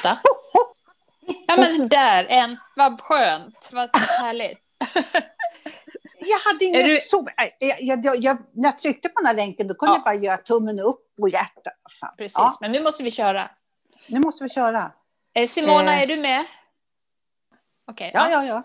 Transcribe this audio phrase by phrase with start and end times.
[0.00, 0.18] Åtta.
[1.46, 2.56] Ja men där, en.
[2.76, 4.58] Vad skönt, vad härligt.
[6.18, 6.96] Jag hade ingen du...
[6.96, 7.28] så...
[7.58, 9.96] Jag, jag, jag, när jag tryckte på den här länken då kunde Ja.
[9.96, 11.70] jag bara göra tummen upp och hjärta.
[12.00, 12.14] Fan.
[12.18, 13.50] Precis, Ja, men nu måste vi köra.
[14.06, 14.92] nu måste vi köra.
[15.34, 16.02] Eh, Simona, Eh.
[16.02, 16.44] är du med?
[17.90, 18.10] Okej.
[18.14, 18.62] Ja, ja, ja.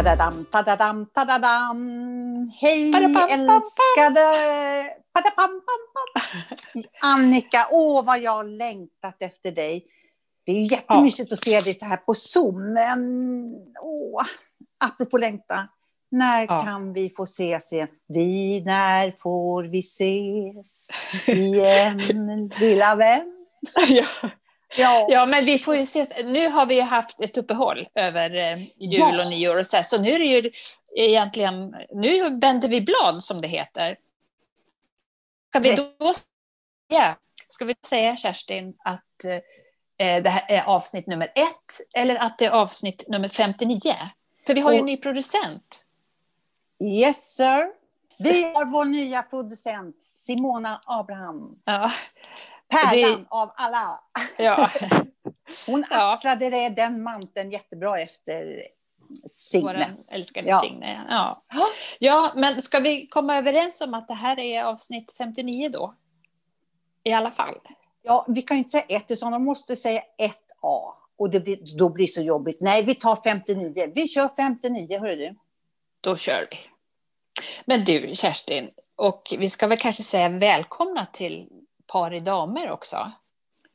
[0.00, 1.78] Tadadam, tadadam, tadadam.
[2.60, 2.92] Hej
[3.30, 4.24] älskade...
[5.14, 6.22] Padapam, pam, pam.
[7.00, 9.84] Annika, åh vad jag har längtat efter dig.
[10.46, 13.00] Det är ju jättemysigt att se dig så här på Zoom, men
[13.80, 14.22] åh,
[14.84, 15.68] apropå längta.
[16.10, 16.62] När Ja.
[16.62, 17.88] kan vi få ses igen?
[18.08, 20.88] Vi, när får vi ses
[21.26, 23.46] igen, lilla vän?
[23.88, 24.04] ja.
[24.76, 26.08] Ja, ja, men vi får ju ses.
[26.24, 29.24] Nu har vi haft ett uppehåll över eh, jul Ja.
[29.24, 30.50] och nyår och så här, så nu är det ju
[30.96, 33.96] egentligen, nu vänder vi blad som det heter.
[35.50, 36.12] Ska vi då
[36.90, 37.16] säga,
[37.48, 39.24] ska vi säga Kerstin att
[39.98, 43.94] eh, det här är avsnitt nummer ett eller att det är avsnitt nummer 59?
[44.46, 45.84] För vi har ju en ny producent.
[46.84, 47.80] yes sir.
[48.22, 51.58] Vi har vår nya producent Simona Abraham.
[51.64, 51.90] Ja,
[52.70, 54.00] Pärlan Det- av alla.
[54.36, 54.70] ja.
[55.66, 56.12] Hon Ja.
[56.14, 58.64] axlade det, den manteln jättebra efter
[59.28, 59.62] Signe.
[60.08, 60.60] Vår älskade Ja.
[60.60, 61.04] Signe.
[61.08, 61.42] Ja.
[61.48, 61.66] Ja.
[61.98, 65.94] ja, men ska vi komma överens om att det här är avsnitt 59 då?
[67.04, 67.54] I alla fall.
[68.02, 70.94] Ja, vi kan inte säga ett, utan de måste säga ett A.
[71.18, 72.56] Och det blir, då blir det så jobbigt.
[72.60, 73.92] Nej, vi tar 59.
[73.94, 75.36] Vi kör 59, hörru du.
[76.00, 76.56] Då kör vi.
[77.64, 81.48] Men du, Kerstin, och vi ska väl kanske säga välkomna till
[81.92, 83.12] par i damer också.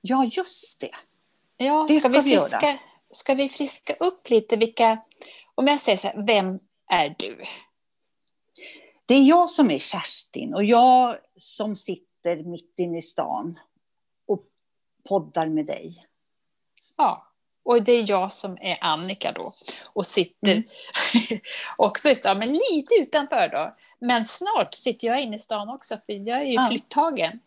[0.01, 0.91] Ja, just det.
[1.57, 2.77] Ja, Det ska, ska vi vi friska, göra.
[3.11, 5.01] ska vi friska upp lite vilka...
[5.55, 6.59] Om jag säger så här, vem
[6.91, 7.43] är du?
[9.05, 13.59] Det är jag som är Kerstin och jag som sitter mitt inne i stan
[14.27, 14.43] och
[15.09, 16.03] poddar med dig.
[16.97, 17.27] Ja,
[17.63, 19.53] och det är jag som är Annika då
[19.93, 20.63] och sitter Mm.
[21.77, 23.75] också i stan, men lite utanför då.
[23.99, 26.67] Men snart sitter jag inne i stan också, för jag är ju Ja.
[26.69, 27.39] flyttagen.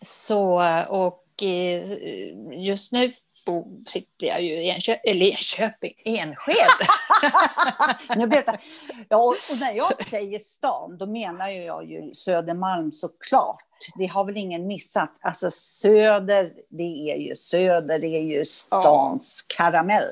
[0.00, 1.92] Så, och eh,
[2.52, 3.12] just nu
[3.86, 6.86] sitter jag ju i Enköping, eller Enköping, Enskede.
[8.16, 8.58] nu blev det,
[9.08, 13.64] ja, och, när jag säger stan, då menar jag ju Södermalm såklart.
[13.98, 15.10] Det har väl ingen missat.
[15.20, 20.08] Alltså Söder, det är ju Söder, det är ju stans karamell.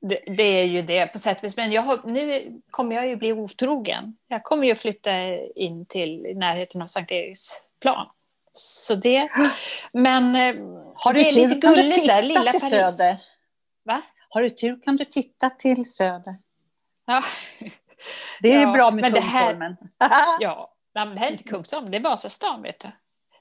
[0.00, 1.56] Det, det är ju det på sätt och vis.
[1.56, 4.16] Men har, nu kommer jag ju bli otrogen.
[4.28, 5.10] Jag kommer ju flytta
[5.54, 8.06] in till närheten av Sankt Eriksplan.
[8.52, 9.28] Så det,
[9.92, 10.54] men eh,
[10.94, 12.70] Har det du är tur lite gulligt där, lilla Paris.
[12.70, 13.16] Söder.
[13.84, 14.02] Va?
[14.28, 16.36] Har du tur kan du titta till Söder.
[17.06, 17.22] Ja,
[18.42, 19.76] Det är Ja, bra med men det här- Kungsholmen.
[20.40, 20.74] ja.
[20.94, 22.88] Nej, det här är inte Kungsholmen, det är Vasastan vet du.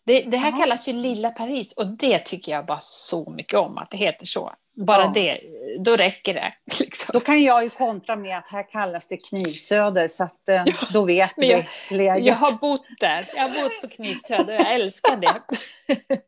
[0.06, 0.60] Det, det här Jaha.
[0.60, 4.26] kallas ju Lilla Paris och det tycker jag bara så mycket om att det heter
[4.26, 4.54] så.
[4.86, 5.12] Bara Ja.
[5.14, 5.40] det,
[5.84, 6.54] då räcker det.
[6.80, 7.10] Liksom.
[7.14, 10.64] Då kan jag ju kontra med att här kallas det Knivsöder, så att, eh,
[10.94, 12.28] då vet men jag- vi läget.
[12.28, 15.42] Jag har bott där, jag har bott på Knivsöder, jag älskar det.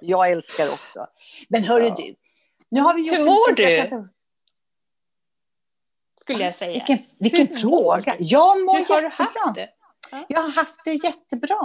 [0.00, 1.06] Jag älskar också.
[1.48, 1.94] Men hörru Ja.
[1.96, 2.14] du,
[2.70, 4.08] nu har vi gjort Hur mår du?
[6.20, 6.72] Skulle jag säga.
[6.72, 8.16] Vilken, vilken Hur fråga.
[8.18, 8.24] du?
[8.24, 9.42] Jag mår Hur har du jättebra.
[9.42, 9.68] haft det?
[10.28, 11.56] Jag har haft det jättebra.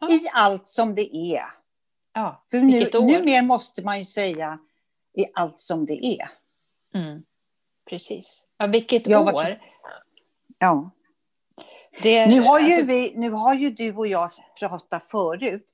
[0.00, 0.08] Ja.
[0.10, 1.44] I allt som det är.
[2.14, 4.58] Ja, För nu, numera måste man ju säga
[5.14, 6.30] i allt som det är.
[6.94, 7.22] Mm.
[7.90, 8.44] Precis.
[8.58, 9.58] Ja, vilket Jag var- år.
[10.58, 10.90] Ja.
[12.02, 15.66] Det, Nu har, ju alltså, vi, nu har ju du och jag pratat förut.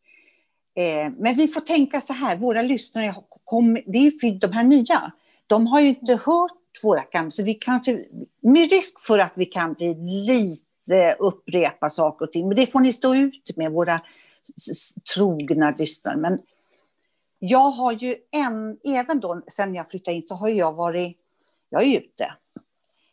[0.75, 4.53] Eh, men vi får tänka så här, våra lyssnare, kom, det är ju för de
[4.53, 5.12] här nya,
[5.47, 8.05] de har ju inte hört våra gamla, så vi kanske,
[8.41, 9.94] med risk för att vi kan bli
[10.26, 14.00] lite upprepa saker och ting, men det får ni stå ut med, våra
[15.15, 16.16] trogna lyssnare.
[16.16, 16.38] Men
[17.38, 21.19] jag har ju en, även då sen jag flyttade in så har jag varit,
[21.70, 22.32] jag är ute.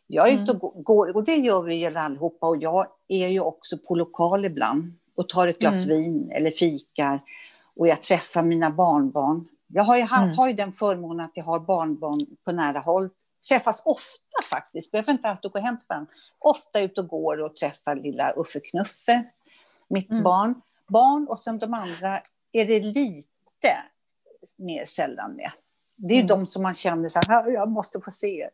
[0.06, 3.28] Jag är ute och gå- går, och det gör vi ju allihopa, och jag är
[3.28, 5.96] ju också på lokal ibland och tar ett glas Mm.
[6.02, 7.20] vin eller fikar
[7.76, 9.48] och jag träffar mina barnbarn.
[9.68, 10.36] Jag har ju, Mm.
[10.36, 13.10] har ju den förmånen att jag har barnbarn på nära håll.
[13.48, 16.12] Träffas ofta faktiskt, behöver inte alltid gå hem till varandra.
[16.38, 19.24] Ofta ute och går och träffar lilla Uffe Knuffe,
[19.88, 20.22] mitt Mm.
[20.22, 20.60] barn.
[20.88, 22.20] Barn och sen de andra
[22.52, 23.68] är det lite
[24.56, 25.50] mer sällan med.
[25.96, 26.26] Det är ju Mm.
[26.26, 28.48] de som man känner så här, jag måste få se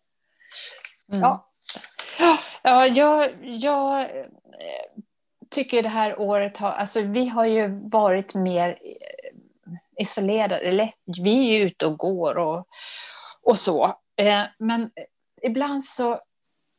[1.08, 1.20] mm.
[1.20, 1.52] Ja,
[2.62, 4.26] Ja, jag, jag eh,
[5.50, 6.70] tycker det här året har...
[6.70, 10.92] Alltså, vi har ju varit mer eh, isolerade.
[11.22, 12.66] Vi är ju ute och går och,
[13.42, 13.84] och så.
[14.16, 14.90] Eh, men
[15.42, 16.20] ibland så,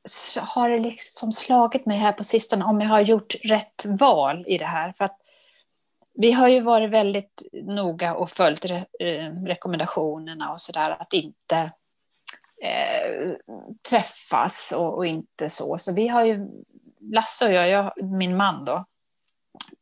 [0.05, 4.43] så har det liksom slagit mig här på sistone om jag har gjort rätt val
[4.47, 4.93] i det här.
[4.97, 5.17] För att
[6.13, 11.71] vi har ju varit väldigt noga och följt re, eh, rekommendationerna och sådär att inte
[12.61, 13.31] eh,
[13.89, 15.77] träffas och, och, inte så.
[15.77, 16.47] Så vi har ju,
[16.99, 18.85] Lasse och jag, jag min man då,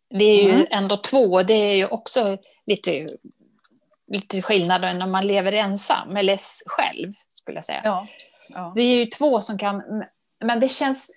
[0.09, 0.65] vi är ju mm.
[0.69, 3.09] ändå två, det är ju också lite,
[4.07, 7.81] lite skillnad när man lever ensam, eller själv skulle jag säga.
[7.83, 8.07] Ja,
[8.49, 8.73] ja.
[8.75, 10.03] Vi är ju två som kan,
[10.43, 11.11] men det känns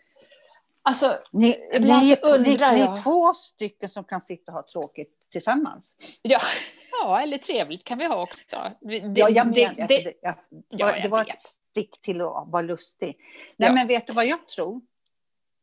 [0.86, 2.74] Alltså, ni, ibland ni, är, undrar ni, jag...
[2.74, 5.94] ni är två stycken som kan sitta och ha tråkigt tillsammans.
[6.22, 6.40] Ja,
[7.02, 8.56] ja eller trevligt kan vi ha också.
[8.80, 10.34] Det, ja, jag men, det, det, jag,
[10.68, 11.34] ja, det var vet.
[11.34, 13.16] ett stick till att vara lustig.
[13.56, 13.74] Nej, ja.
[13.74, 14.80] men vet du vad jag tror?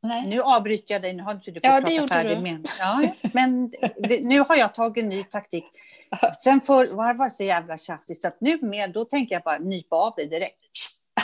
[0.03, 0.25] Nej.
[0.27, 2.43] Nu avbryter jag dig, nu har inte du fått ja, prata färdigt du.
[2.43, 3.03] med ja,
[3.33, 5.65] Men det, nu har jag tagit en ny taktik.
[6.43, 9.57] Sen för, var det så jävla tjafsigt så att nu med, då tänker jag bara
[9.57, 10.57] nypa av dig direkt.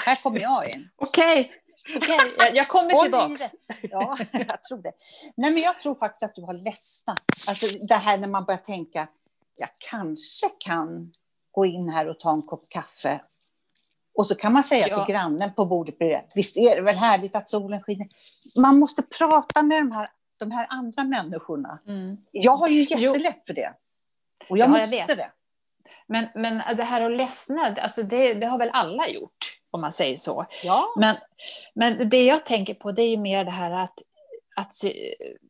[0.06, 0.90] Här kommer jag in.
[0.96, 1.42] Okej.
[1.42, 1.54] Okay.
[1.96, 3.44] Okay, jag, jag kommer tillbaka.
[3.82, 4.92] Ja, jag tror det.
[5.36, 7.24] Nej, men jag tror faktiskt att du har ledsnat.
[7.48, 9.08] Alltså det här när man börjar tänka,
[9.56, 11.14] jag kanske kan
[11.52, 13.22] gå in här och ta en kopp kaffe.
[14.18, 15.06] Och så kan man säga ja.
[15.06, 18.08] till grannen på bordet bredvid, visst är det väl härligt att solen skiner.
[18.56, 21.80] Man måste prata med de här, de här andra människorna.
[21.88, 22.18] Mm.
[22.32, 23.42] Jag har ju jättelätt jo.
[23.48, 23.74] för det.
[24.50, 25.32] Och jag ja, måste jag det.
[26.08, 29.57] Men, men det här att ledsna, alltså det, det har väl alla gjort?
[29.72, 30.46] Om man säger så.
[30.64, 30.86] Ja.
[30.96, 31.16] Men,
[31.76, 34.00] men det jag tänker på det är mer det här att,
[34.56, 34.74] att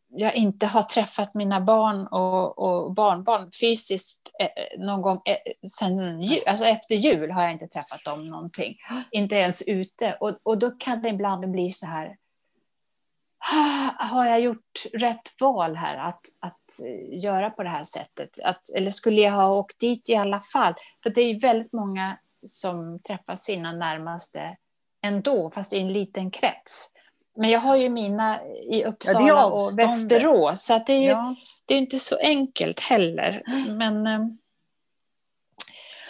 [0.09, 6.21] jag inte har träffat mina barn och, och barnbarn fysiskt eh, någon gång eh, sen
[6.21, 8.75] jul, alltså efter jul har jag inte träffat dem någonting.
[9.11, 10.17] Inte ens ute.
[10.19, 12.15] Och, och då kan det ibland bli så här,
[13.53, 16.85] ah, har jag gjort rätt val här att, att
[17.23, 18.39] göra på det här sättet?
[18.43, 20.73] Att, eller skulle jag ha åkt dit i alla fall?
[21.03, 24.57] För det är väldigt många som träffar sina närmaste
[25.05, 26.89] ändå, fast i en liten krets.
[27.37, 31.35] Men jag har ju mina i Uppsala ja, och Västerås, så det är ju ja.
[31.67, 33.43] det är inte så enkelt heller.
[33.77, 34.19] Men eh,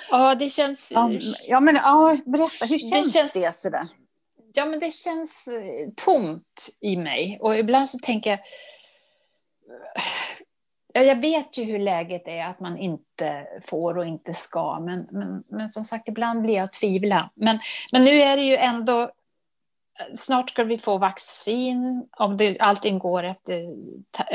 [0.10, 0.92] ja, det känns...
[1.48, 3.88] Ja, men ja, berätta, hur känns det, känns, det sådär?
[4.54, 7.38] Ja, men det känns eh, tomt i mig.
[7.42, 8.40] Och ibland så tänker jag
[10.94, 15.44] jag vet ju hur läget är, att man inte får och inte ska, men, men,
[15.48, 17.30] men som sagt, ibland blir jag tvivla.
[17.34, 17.60] Men,
[17.92, 19.12] men nu är det ju ändå,
[20.14, 23.64] snart ska vi få vaccin, om det, allting går efter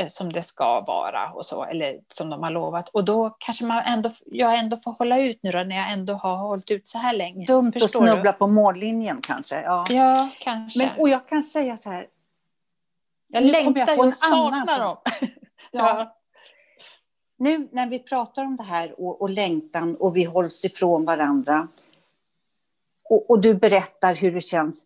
[0.07, 2.89] som det ska vara, och så, eller som de har lovat.
[2.89, 6.13] Och då kanske man ändå, jag ändå får hålla ut nu då, när jag ändå
[6.13, 7.45] har hållit ut så här länge.
[7.45, 8.37] Dumt att snubbla du?
[8.37, 9.61] på mållinjen kanske.
[9.61, 10.79] Ja, ja kanske.
[10.79, 12.07] Men, och jag kan säga så här,
[13.27, 14.97] jag längtar och saknar dem.
[15.71, 16.15] ja
[17.43, 21.67] nu när vi pratar om det här och, och längtan och vi hålls ifrån varandra
[23.09, 24.85] och, och, du berättar hur det känns.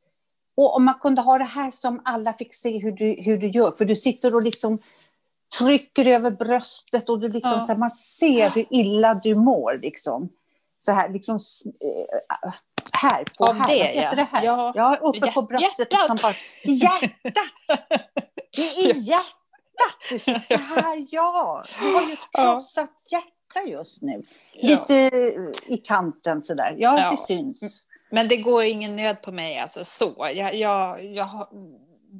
[0.57, 3.47] Och om man kunde ha det här som alla fick se hur du, hur du
[3.47, 4.79] gör, för du sitter och liksom
[5.57, 7.65] trycker över bröstet och du liksom, ja.
[7.65, 9.79] så här, man ser hur illa du mår.
[9.81, 10.29] Liksom.
[10.79, 11.39] Så här, liksom,
[11.79, 12.53] äh,
[12.93, 13.67] här på Av här.
[13.67, 14.15] Det, Vad heter ja.
[14.15, 14.45] det här?
[14.45, 15.93] Ja, ja uppe på bröstet.
[15.93, 16.09] Hjärtat!
[16.09, 16.35] Liksom bara,
[16.75, 17.87] hjärtat!
[18.55, 18.99] Det är i
[19.77, 20.09] hjärtat!
[20.09, 21.63] Du så här, ja.
[21.79, 23.17] Du har ju ett krossat ja.
[23.17, 24.23] hjärta just nu.
[24.53, 25.51] Lite ja.
[25.65, 26.75] i kanten sådär.
[26.77, 27.83] Ja, ja, det syns.
[28.11, 30.31] Men det går ingen nöd på mig, alltså så.
[30.35, 31.47] Jag, jag, jag,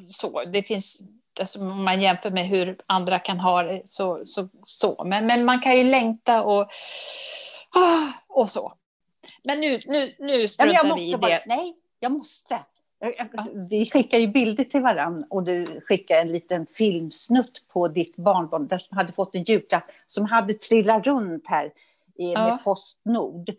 [0.08, 0.43] så.
[0.43, 1.01] Det finns,
[1.39, 4.22] alltså, om man jämför med hur andra kan ha det, så.
[4.25, 5.03] så, så.
[5.05, 6.62] Men, men man kan ju längta och,
[7.72, 8.74] ah, och så.
[9.43, 11.43] Men nu, nu, nu struntar ja, vi i bara, det.
[11.48, 12.60] Nej, jag måste.
[13.70, 18.68] Vi skickar ju bilder till varandra och du skickar en liten filmsnutt på ditt barnbarn
[18.68, 21.72] där som hade fått en julklapp som hade trillat runt här
[22.18, 22.60] med ja.
[22.63, 23.50] Postnord.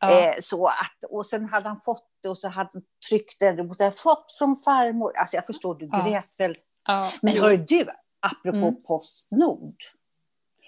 [0.00, 0.20] Ja.
[0.20, 3.62] Eh, så att, och sen hade han fått det och så hade han tryckt det.
[3.62, 5.12] Och så fått från farmor.
[5.16, 6.22] Alltså jag förstår, du grät ja.
[6.38, 6.56] väl.
[6.86, 7.12] Ja.
[7.22, 7.86] Men hör du,
[8.20, 8.82] apropå mm.
[8.82, 9.76] Postnord.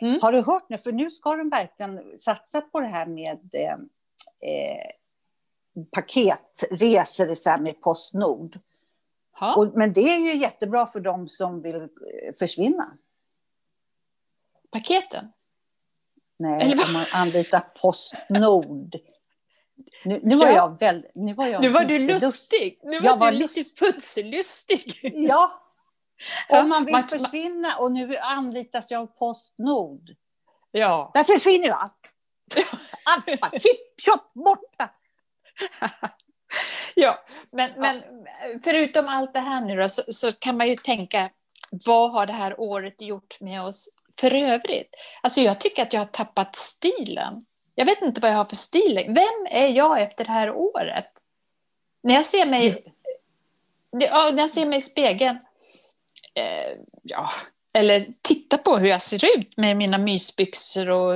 [0.01, 0.19] Mm.
[0.23, 0.79] Har du hört nu?
[0.79, 4.91] För nu ska de verkligen satsa på det här med eh, eh
[5.91, 8.59] paketresor så med Postnord.
[9.57, 11.89] Och, men det är ju jättebra för de som vill eh,
[12.39, 12.97] försvinna.
[14.71, 15.33] Paketen?
[16.39, 18.97] Nej, Eller om man anlitar Postnord.
[20.05, 22.81] Nu, nu, var jag väl, nu var jag Nu var du lustig.
[22.83, 25.13] Nu var, jag var du lite putslustig.
[25.15, 25.63] Ja.
[26.49, 30.11] Om man vill försvinna och nu anlitas jag av Postnord.
[30.71, 31.11] Ja.
[31.15, 32.13] Där försvinner ju allt.
[33.05, 34.91] Allt bara, chip, chop, borta.
[36.95, 37.81] ja, men, ja.
[37.81, 38.03] men
[38.65, 41.31] förutom allt det här nu då, så, så, kan man ju tänka,
[41.87, 43.89] vad har det här året gjort med oss
[44.21, 44.95] för övrigt?
[45.23, 47.41] Alltså jag tycker att jag har tappat stilen.
[47.75, 49.05] Jag vet inte vad jag har för stil.
[49.07, 51.07] Vem är jag efter det här året?
[52.03, 52.93] När jag ser mig,
[53.91, 55.39] ja, när jag ser mig i spegeln,
[56.35, 57.31] eh, ja,
[57.75, 61.15] eller titta på hur jag ser ut med mina mysbyxor och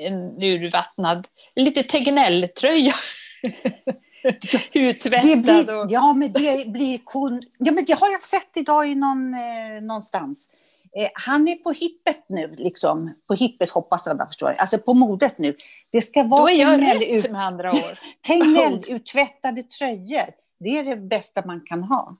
[0.00, 2.94] en urvattnad, lite Tegnell-tröja.
[4.72, 5.70] Uttvättad.
[5.70, 5.86] och...
[5.90, 7.42] Ja, men det blir kon...
[7.58, 10.48] ja, men det har jag sett idag i någon, eh, någonstans.
[10.96, 13.14] Eh, han är på hippet nu, liksom.
[13.26, 14.58] På hippet hoppas jag, förstår jag.
[14.60, 15.56] Alltså på modet nu.
[15.92, 17.76] Det ska vara Då är jag Tegnell rätt med andra ord.
[18.26, 20.30] Tegnell-uttvättade tröjor.
[20.60, 22.16] Det är det bästa man kan ha.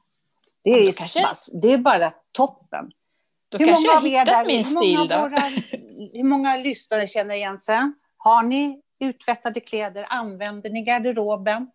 [0.64, 2.90] Det Ja, är, då kanske- det är bara toppen.
[3.48, 6.56] Då kanske jag av er har hittat där- min hur många stil Våra, hur många
[6.56, 7.78] lyssnare känner igen sig?
[8.16, 10.06] Har ni uttvättade kläder?
[10.08, 11.70] Använder ni garderoben?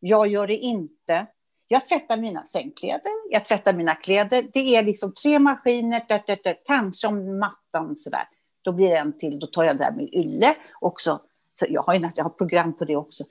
[0.00, 1.26] Jag gör det inte.
[1.68, 4.44] Jag tvättar mina sängkläder, jag tvättar mina kläder.
[4.52, 8.28] Det är liksom tre maskiner, dött, dött, dött, kanske om mattan sådär.
[8.62, 11.20] Då blir det en till, då tar jag det där med ylle också.
[11.58, 13.24] Så jag har ju jag har program på det också.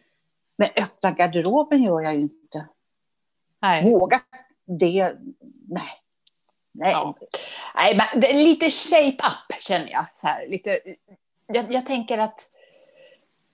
[0.57, 2.67] Men öppna garderoben gör jag ju inte.
[3.61, 3.91] Nej.
[3.91, 4.19] Våga
[4.79, 5.15] det,
[5.67, 5.91] nej.
[6.71, 6.91] Nej.
[6.91, 7.17] Ja.
[7.75, 10.05] Nej, men lite shape up känner jag.
[10.13, 10.79] Så här, lite,
[11.47, 12.49] jag, jag tänker att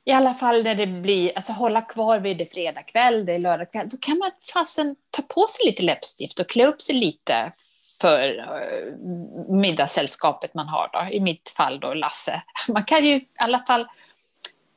[0.08, 3.40] i alla fall när det blir, alltså hålla kvar vid det fredag kväll, det är
[3.40, 6.96] lördag kväll, då kan man fasen ta på sig lite läppstift och klä upp sig
[6.96, 7.52] lite
[8.02, 12.42] för uh, middagssällskapet man har då, i mitt fall då Lasse.
[12.68, 13.88] Man kan ju i alla fall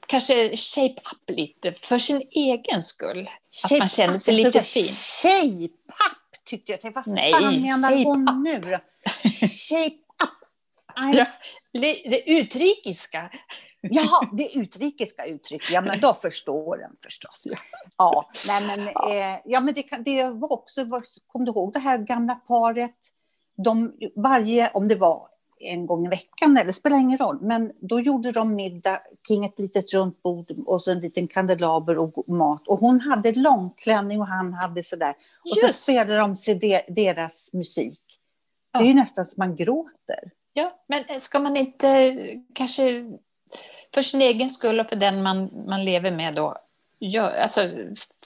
[0.07, 3.31] kanske shape up lite för sin egen skull.
[3.65, 4.95] Att man känner sig Shape-up, lite fin.
[5.23, 6.93] Shape-up tyckte jag.
[6.93, 8.79] Vad Nej, fan menar hon nu då?
[9.69, 10.10] Shape-up.
[10.97, 11.27] Ja.
[11.73, 13.31] Det utrikiska.
[13.81, 15.71] Jaha, det utrikiska uttryck.
[15.71, 17.45] Ja, men då förstår den förstås.
[17.97, 20.87] Ja, nej, men, eh, ja, men det, kan, det var också,
[21.27, 22.97] kom du ihåg det här gamla paret?
[23.57, 25.29] De, varje, om det var
[25.61, 29.59] en gång i veckan, eller spelar ingen roll, men då gjorde de middag kring ett
[29.59, 32.69] litet runt bord och så en liten kandelaber och mat.
[32.69, 35.15] Och hon hade långklänning och han hade sådär.
[35.45, 35.83] Och så Just.
[35.83, 38.01] spelade de sig de, deras musik.
[38.73, 40.31] Det är ju nästan som man gråter.
[40.53, 42.17] Ja, men ska man inte
[42.55, 43.05] kanske
[43.95, 46.57] för sin egen skull och för den man, man lever med då,
[46.99, 47.71] gör, alltså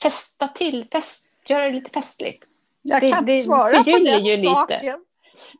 [0.02, 2.44] festa till, fest, göra det lite festligt.
[2.82, 4.54] Jag Det- kan det inte svara på förgyller den ju lite.
[4.54, 4.84] saken.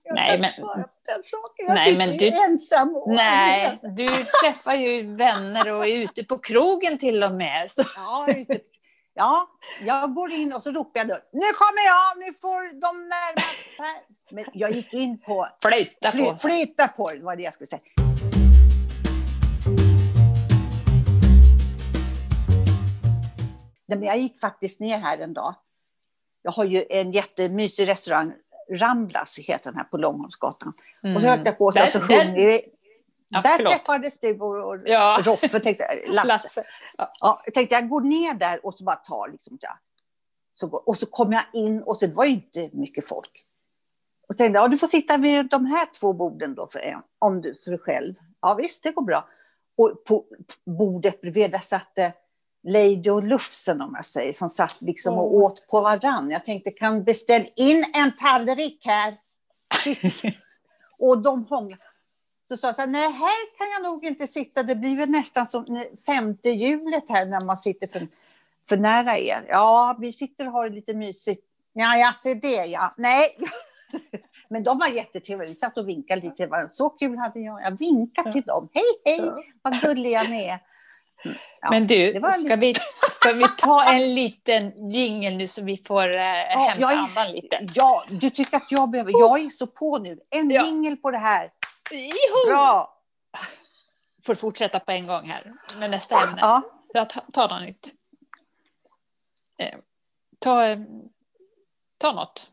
[0.03, 1.67] Jag Nej, kan men- svara på den saken.
[1.67, 2.97] Jag Nej, sitter men ju du- ensam.
[2.97, 4.09] och- Nej, du
[4.43, 7.71] träffar ju vänner och är ute på krogen till och med.
[7.71, 8.61] Så, Ja, ute-
[9.15, 9.49] ja,
[9.81, 11.15] jag går in och så ropar jag då.
[11.33, 13.59] Nu kommer jag, nu får de närmast.
[14.35, 16.37] Men jag gick in på flytta fly, på.
[16.37, 17.81] flytta på var det jag skulle säga.
[23.87, 25.55] Nej, men jag gick faktiskt ner här en dag.
[26.43, 28.33] Jag har ju en jättemysig restaurang,
[28.71, 30.73] Ramblas heter den här på Långholmsgatan.
[31.17, 32.63] Och så höll jag på så, Där- så sjunger vi.
[33.29, 33.73] Ja, där förlåt.
[33.73, 35.21] träffades du och, och Ja.
[35.25, 36.29] Roffe, tänkte jag, Lasse.
[36.29, 36.65] Lasse.
[37.21, 39.79] Ja, jag tänkte jag går ner där och så bara tar liksom, ja.
[40.55, 43.45] så, och så kom jag in och så det var ju inte mycket folk.
[44.29, 47.41] Och jag, ja, du får sitta vid de här två borden då för, en, om
[47.41, 48.15] du, för dig själv.
[48.43, 49.29] Ja visst, det går bra.
[49.77, 50.25] Och på
[50.67, 52.13] bordet bredvid där satt det
[52.67, 56.31] Lady och Lufsen om jag säger, som satt liksom och åt på varann.
[56.31, 59.17] Jag tänkte, kan beställ in en tallrik här.
[60.99, 61.83] och de hånglade.
[62.49, 65.11] Så sa jag så här, nej här kan jag nog inte sitta, det blir väl
[65.11, 68.09] nästan som femte hjulet här när man sitter för,
[68.69, 69.47] för nära er.
[69.49, 71.45] Ja, vi sitter och har det lite mysigt.
[71.73, 72.91] Ja, jag ser det ja.
[72.99, 73.37] Nej.
[74.49, 76.71] Men de var jättetrevliga, vi satt och vinkade lite till varandra.
[76.71, 77.63] Så kul hade jag.
[77.63, 78.69] Jag vinkade till dem.
[78.73, 78.85] Hej,
[79.19, 79.31] hej,
[79.63, 80.59] vad gulliga ni är.
[81.61, 81.71] Ja.
[81.71, 82.75] Men du, ska vi,
[83.11, 87.69] ska vi ta en liten jingle nu så vi får uh, hämta jag andan lite?
[87.75, 90.21] Ja, du tycker att jag behöver, jag är så på nu.
[90.31, 90.67] En Ja.
[90.67, 91.51] jingel på det här.
[91.91, 92.47] Joho!
[92.47, 92.99] Bra.
[94.27, 96.39] Får fortsätta på en gång här med nästa ämne.
[96.41, 96.63] Ja.
[96.95, 97.95] Ja, ta, ta något nytt.
[99.59, 99.79] Eh,
[100.39, 100.79] ta, eh,
[101.99, 102.51] ta något.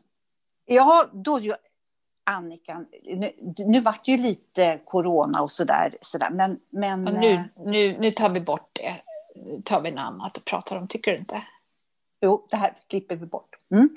[0.64, 1.40] Ja, då
[2.24, 3.32] Annika, nu,
[3.66, 7.98] nu vart det ju lite corona och sådär, sådär men, men Och eh, nu, nu,
[7.98, 8.94] nu tar vi bort det.
[9.36, 11.42] Nu tar vi något annat och pratar om, tycker du inte?
[12.20, 13.56] jo, det här klipper vi bort.
[13.70, 13.88] Mm.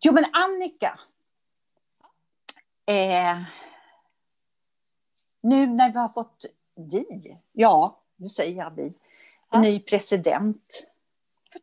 [0.00, 0.98] Jo, men Annika.
[2.86, 3.42] Eh,
[5.42, 8.94] nu när vi har fått vi, ja, nu säger jag vi,
[9.50, 9.60] Ja.
[9.60, 10.86] ny president.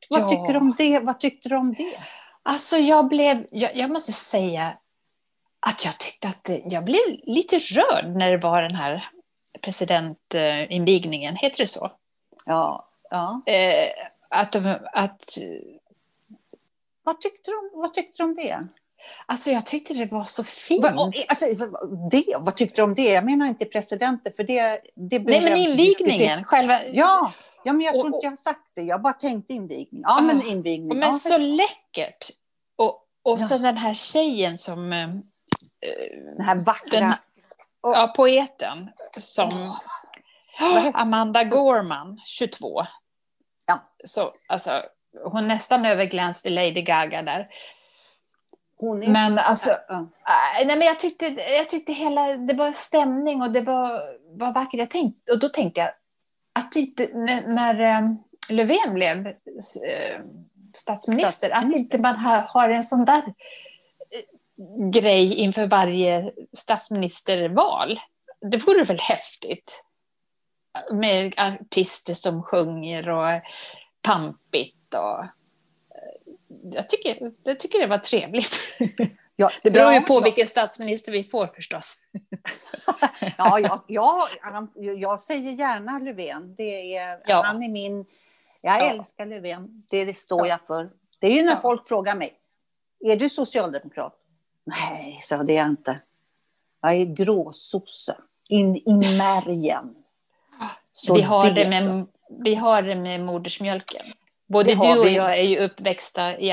[0.10, 0.30] Vad, Ja.
[0.30, 1.00] tycker du om det?
[1.00, 1.94] Vad tyckte du om det?
[2.44, 4.78] Alltså jag blev, jag, jag måste säga
[5.60, 9.10] att jag tyckte att det, jag blev lite rörd när det var den här
[9.62, 11.92] presidentinvigningen, heter det så?
[12.46, 13.42] Ja, ja.
[13.46, 13.88] Eh,
[14.30, 15.38] att, de, att
[17.04, 18.68] Vad, tyckte du vad tyckte du om det?
[19.26, 20.84] Alltså jag tyckte det var så fint.
[20.84, 21.46] Va, alltså,
[22.12, 23.12] det, vad tyckte du om det?
[23.12, 26.44] Jag menar inte presidenten, för det, det Nej, men invigningen.
[26.44, 26.80] Själva...
[26.86, 27.34] Ja,
[27.64, 28.82] ja, men jag tror inte jag har sagt det.
[28.82, 30.02] Jag bara tänkte invigning.
[30.04, 30.44] Ja, men Ah.
[30.52, 30.88] invigning.
[31.00, 32.30] Men ja, så läckert.
[32.76, 33.58] Och, och så Ja.
[33.58, 34.94] den här tjejen som...
[34.94, 35.08] eh,
[36.38, 37.00] Den här vackra...
[37.00, 37.14] Den,
[37.82, 38.90] Och- ja, poeten
[39.20, 39.50] som...
[40.60, 42.82] heter- Amanda Gorman, 22.
[43.68, 43.80] Ja.
[44.04, 44.84] Så, alltså,
[45.26, 47.48] hon nästan överglänste Lady Gaga där.
[48.78, 49.96] hon är Men alltså, Ja.
[49.96, 51.26] äh, nej, men jag tyckte,
[51.58, 54.00] jag tyckte hela, det var stämning och det var,
[54.40, 54.80] var vackert.
[54.80, 55.90] Jag tänkte, och då tänkte jag
[56.54, 58.16] att inte, när, när eh,
[58.50, 59.34] Löfven blev eh,
[60.76, 61.80] statsminister, att Statsminister.
[61.80, 63.24] inte man har, har en sån där
[64.12, 68.00] eh, grej inför varje statsministerval.
[68.52, 69.86] Det vore väl häftigt?
[70.92, 73.42] Med artister som sjunger och
[74.02, 75.26] pampigt och
[76.72, 78.78] jag tycker, jag tycker det var trevligt.
[79.36, 80.20] Ja, Det beror ju ja, på ja.
[80.20, 81.98] vilken statsminister vi får förstås.
[83.38, 86.56] Ja, ja, ja han, jag säger gärna Löfven.
[86.58, 87.42] Det är, Ja.
[87.46, 88.06] Han är min...
[88.62, 88.90] Jag Ja.
[88.90, 89.84] älskar Löfven.
[89.92, 90.48] Det, det står Ja.
[90.48, 90.90] jag för.
[91.20, 92.34] Det är ju när folk frågar mig.
[93.06, 94.14] Är du socialdemokrat?
[94.66, 96.00] Nej, så det är jag inte.
[96.82, 98.16] Jag är gråsosse.
[98.50, 99.96] In i märgen.
[100.92, 101.70] Så vi, har det så.
[101.70, 102.06] med,
[102.44, 104.06] vi har det med modersmjölken.
[104.48, 105.16] Både Det du och vi.
[105.16, 106.52] jag är ju uppväxta i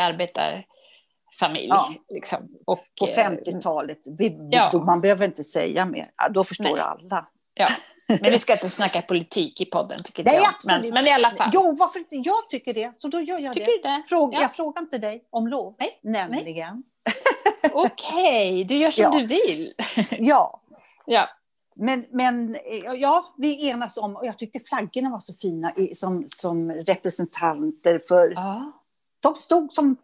[1.42, 1.68] arbetarfamilj.
[1.68, 1.88] Ja.
[2.14, 2.38] Liksom.
[2.66, 3.98] Och, På eh, 50-talet.
[4.18, 4.82] Vi, Ja.
[4.86, 6.10] man behöver inte säga mer.
[6.30, 6.80] Då förstår Nej.
[6.80, 7.28] alla.
[7.54, 7.66] Ja.
[8.20, 10.54] Men vi ska inte snacka politik i podden, tycker Nej, jag.
[10.82, 11.50] Men, men i alla fall.
[11.52, 12.16] Jo, varför inte?
[12.16, 12.92] Jag tycker det.
[13.00, 13.88] Så då gör jag Tycker det.
[13.88, 14.02] det?
[14.08, 14.42] Fråga, Ja.
[14.42, 15.74] Jag frågar inte dig om lov.
[15.78, 16.82] Nej, Nämligen.
[17.72, 19.10] Okej, du gör som Ja.
[19.10, 19.72] du vill.
[20.18, 20.62] Ja.
[21.06, 21.28] Ja.
[21.76, 26.22] Men, men eh, ja, vi enas om, och jag tyckte flaggorna var så fina som,
[26.26, 28.72] som representanter för, Ja.
[29.20, 29.96] de stod som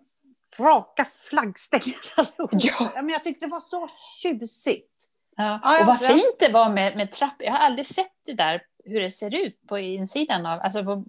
[0.61, 1.95] raka flaggstänger.
[2.51, 2.91] Ja.
[2.95, 3.89] Men jag tyckte det var så
[4.23, 4.93] tjusigt.
[5.37, 5.61] Ja.
[5.63, 7.47] Ja, och vad fint det var med, med trappor.
[7.47, 11.05] Jag har aldrig sett det där, hur det ser ut på insidan av, alltså på,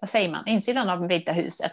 [0.00, 1.72] vad säger man, insidan av Vita huset.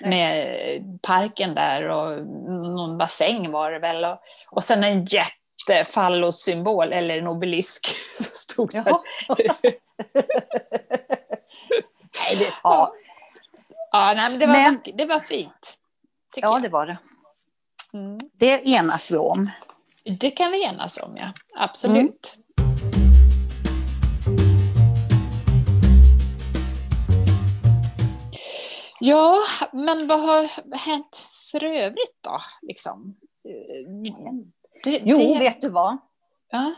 [0.00, 0.10] Nej.
[0.10, 2.26] Med parken där och
[2.74, 4.04] någon bassäng var det väl.
[4.04, 4.18] Och,
[4.50, 7.86] och sen en jättefallossymbol, eller en obelisk,
[8.18, 8.74] som stod.
[8.74, 9.00] Jaha.
[12.28, 12.94] Nej, det, ja,
[13.92, 15.73] Ja, nej, men det, var Men- det var fint.
[16.36, 16.62] Ja, jag.
[16.62, 16.98] det var det.
[17.92, 18.18] Mm.
[18.32, 19.50] Det enas vi om.
[20.20, 21.32] Det kan vi enas om, ja.
[21.56, 22.38] Absolut.
[29.00, 29.38] Ja,
[29.72, 31.16] men vad har hänt
[31.50, 32.38] för övrigt då?
[32.62, 33.16] Liksom?
[34.84, 35.98] Det, Jo, det, vet du vad?
[36.50, 36.74] ja.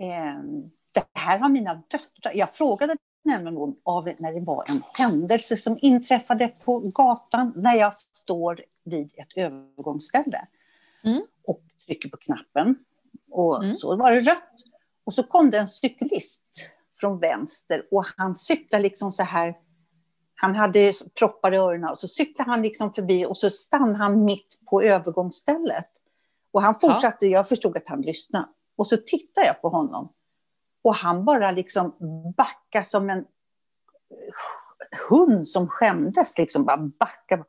[0.00, 0.38] Eh,
[0.94, 2.32] det här har mina döttrar...
[2.34, 7.94] Jag frågade nämligen av när det var en händelse som inträffade på gatan när jag
[7.94, 10.46] står vid ett övergångsställe.
[11.04, 11.22] Mm.
[11.46, 12.76] Och trycker på knappen.
[13.30, 13.74] Och Mm.
[13.74, 14.54] så var det rött.
[15.04, 16.46] Och så kom det en cyklist
[17.00, 19.54] från vänster och han cyklade liksom så här.
[20.34, 24.24] Han hade proppar i öronen och så cyklade han liksom förbi och så stannade han
[24.24, 25.86] mitt på övergångsstället.
[26.50, 28.48] Och han fortsatte, jag förstod att han lyssnade.
[28.76, 30.12] Och så tittade jag på honom.
[30.84, 31.94] Och han bara liksom
[32.36, 33.24] backade som en
[35.08, 36.38] hund som skämdes.
[36.38, 37.44] Liksom bara backa.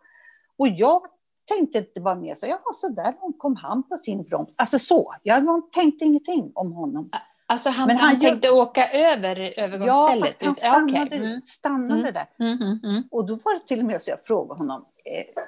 [0.57, 1.01] Och jag
[1.45, 4.49] tänkte inte bara mer så, ja så där kom han på sin broms.
[4.55, 7.09] Alltså så, jag tänkte ingenting om honom.
[7.47, 10.27] Alltså han, Men han, han tänkte åka över Ja, övergångsstället?
[10.39, 11.41] fast han ja, stannade, Mm.
[11.45, 12.13] stannade Mm.
[12.13, 12.27] där.
[12.39, 13.03] Mm, mm, mm.
[13.11, 15.43] Och då var det till och med så jag frågade honom, eh,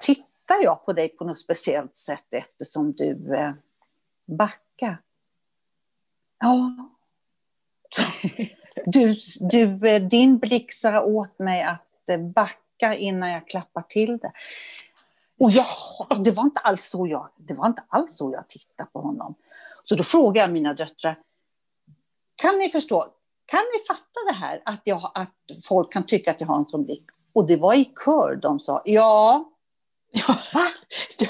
[0.00, 3.52] tittar jag på dig på något speciellt sätt eftersom du eh,
[4.38, 4.98] backar?
[6.40, 6.70] Ja.
[8.86, 14.18] Du, du, eh, din blick sa åt mig att eh, backa innan jag klappar till
[14.18, 14.32] det.
[15.40, 15.66] Och jag,
[16.24, 19.34] det, var inte alls så jag, det var inte alls så jag tittade på honom.
[19.84, 21.18] Så då frågade jag mina döttrar,
[22.36, 23.06] kan ni förstå,
[23.46, 26.68] kan ni fatta det här att, jag, att folk kan tycka att jag har en
[26.68, 27.04] sån blick?
[27.32, 29.44] Och det var i kör de sa, ja.
[30.14, 30.36] Ja.
[30.54, 30.68] Va?
[31.18, 31.26] Ja.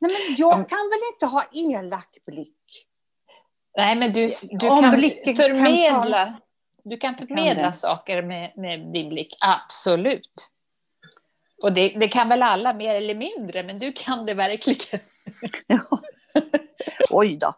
[0.00, 2.59] Nej men jag kan väl inte ha elak blick?
[3.76, 6.40] Nej, men du, du kan blicken kan förmedla,
[6.82, 7.72] du kan förmedla det.
[7.72, 10.50] saker med, med din blick, absolut.
[11.62, 15.00] Och det, det kan väl alla mer eller mindre, men du kan det verkligen.
[15.66, 16.02] Ja.
[17.10, 17.54] Oj då.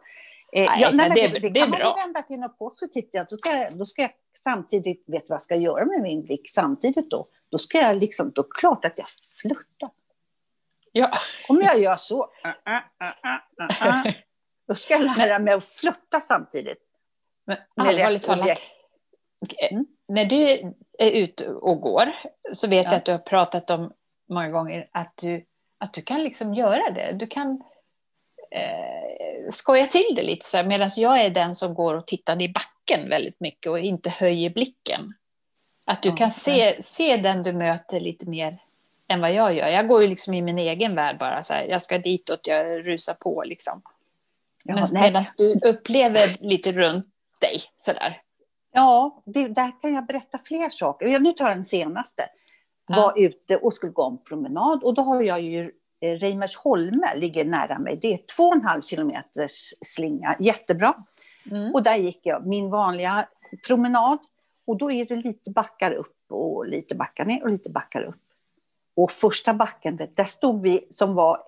[0.52, 1.94] Eh, Nej, ja, nej, men det det, det, kan man bra.
[1.94, 3.08] vända till något positivt.
[3.12, 4.10] Ja, då, ska då ska jag
[4.44, 7.26] samtidigt, vet vad jag ska göra med min blick samtidigt då?
[7.48, 9.06] Då ska jag liksom, då klart att jag
[9.40, 9.90] flörtar.
[10.92, 11.10] Ja.
[11.48, 14.12] Om jag gör så, uh, uh, uh,
[14.68, 16.78] då ska jag lära mig att flörta samtidigt.
[17.46, 18.62] Men allvarligt talat, objekt.
[19.70, 19.86] Mm.
[20.08, 20.42] när du
[20.98, 22.12] är ute och går
[22.52, 22.90] så vet Ja.
[22.90, 23.92] jag att du har pratat om
[24.28, 25.44] många gånger att du
[25.78, 27.12] att du kan liksom göra det.
[27.12, 27.62] Du kan
[28.50, 32.48] eh, skoja till det lite så medan jag är den som går och tittar i
[32.48, 35.14] backen väldigt mycket och inte höjer blicken.
[35.84, 38.58] Att du Ja, kan se, se den du möter lite mer
[39.08, 39.68] än vad jag gör.
[39.68, 42.88] Jag går ju liksom i min egen värld bara så här, jag ska ditåt, jag
[42.88, 43.82] rusar på liksom.
[44.64, 47.06] Ja, medan du upplever lite runt
[47.40, 48.20] dig sådär.
[48.72, 51.06] Ja, det, där kan jag berätta fler saker.
[51.06, 52.22] Jag- Nu tar jag den senaste.
[52.86, 52.96] Ja.
[52.96, 55.70] Var ute och skulle gå en promenad och då har jag ju
[56.00, 57.98] eh, Reimersholme ligger nära mig.
[58.02, 60.94] Det är två och en halv kilometers slinga, jättebra.
[61.50, 61.72] Mm.
[61.74, 63.28] Och där gick jag min vanliga
[63.66, 64.18] promenad
[64.66, 68.20] och då är det lite backar upp och lite backar ner och lite backar upp.
[68.96, 71.42] Och första backen, där stod vi som var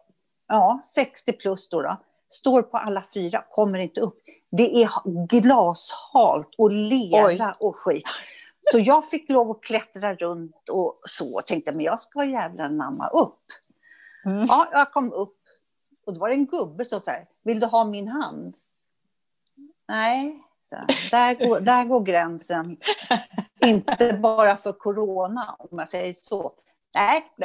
[0.49, 1.97] ja, 60 plus då, då
[2.35, 4.19] står på alla fyra, kommer inte upp.
[4.51, 4.89] Det är
[5.27, 7.53] glashalt och lera Oj.
[7.61, 8.05] och skit.
[8.73, 12.69] Så jag fick lov att klättra runt och så och tänkte, men jag ska jävla
[12.69, 13.43] namma upp.
[14.25, 14.45] Mm.
[14.49, 15.39] Ja, jag kom upp
[16.07, 18.55] och då var det en gubbe som sa, vill du ha min hand?
[19.89, 20.77] Nej, så
[21.11, 22.77] där, går, där går gränsen.
[23.65, 26.53] Inte bara för corona, om jag säger så.
[26.95, 27.25] Nej,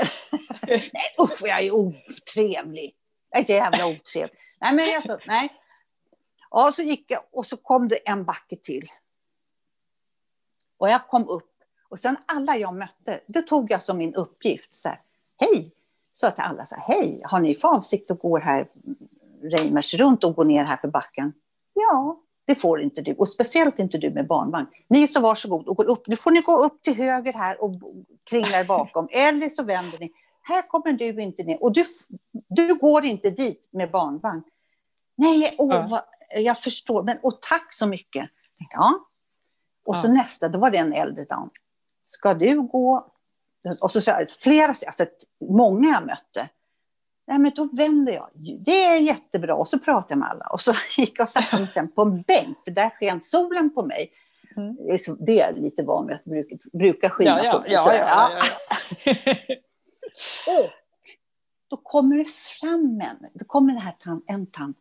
[0.72, 2.96] nej usch vad jag är otrevlig.
[3.30, 4.38] Jag är så jävla otrevlig.
[4.62, 5.50] Nej, men alltså, nej.
[6.52, 8.84] Ja, så gick jag och så kom det en backe till.
[10.78, 11.50] Och jag kom upp
[11.90, 14.78] och sen alla jag mötte, det tog jag som min uppgift.
[14.78, 15.02] Så här,
[15.40, 15.72] hej,
[16.14, 18.68] sa jag till alla så här, hej, har ni för avsikt att gå här
[19.42, 21.34] Reimers runt och gå ner här för backen?
[21.74, 23.14] Ja, det får inte du.
[23.14, 24.68] Och speciellt inte du med barnvagn.
[24.88, 26.08] Ni så varsågod och går upp.
[26.08, 27.72] Nu får ni gå upp till höger här och
[28.24, 29.08] kringla er bakom.
[29.12, 30.12] Eller så vänder ni.
[30.50, 31.64] Här kommer du inte ner.
[31.64, 31.84] Och du,
[32.48, 34.44] du går inte dit med barnvagn.
[35.16, 35.88] Nej, åh, Ja.
[35.90, 36.02] vad,
[36.44, 37.04] jag förstår.
[37.04, 38.30] Men, och tack så mycket.
[38.72, 39.06] Ja.
[39.86, 40.12] Och så Ja.
[40.14, 41.50] nästa, då var det en äldre dam.
[42.06, 43.12] Ska du gå?
[43.82, 45.06] Och så jag, flera, alltså
[45.50, 46.50] många jag mötte.
[47.28, 48.30] Nej, men då vänder jag.
[48.66, 49.56] Det är jättebra.
[49.56, 50.46] Och så pratade jag med alla.
[50.46, 53.74] Och så gick jag och satte mig sen på en bänk, för där sken solen
[53.74, 54.12] på mig.
[54.58, 54.76] Mm.
[54.76, 55.16] Det är, så,
[55.56, 57.70] lite van vid att bruka, bruka skina Ja, ja, på mig.
[57.70, 58.44] Så, ja, ja,
[59.06, 59.56] ja.
[60.48, 60.70] Och
[61.70, 64.78] då kommer det fram en, då kommer det här tant, en tant.